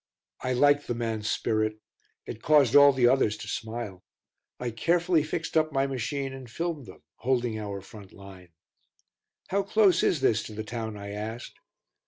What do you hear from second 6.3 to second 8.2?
and filmed them, holding our front